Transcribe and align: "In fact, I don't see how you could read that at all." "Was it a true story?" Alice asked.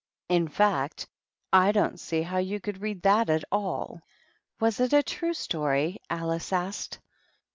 "In 0.29 0.47
fact, 0.47 1.05
I 1.53 1.71
don't 1.71 1.99
see 1.99 2.23
how 2.23 2.39
you 2.39 2.59
could 2.59 2.81
read 2.81 3.03
that 3.03 3.29
at 3.29 3.43
all." 3.51 4.01
"Was 4.59 4.79
it 4.79 4.93
a 4.93 5.03
true 5.03 5.35
story?" 5.35 5.97
Alice 6.09 6.51
asked. 6.51 6.97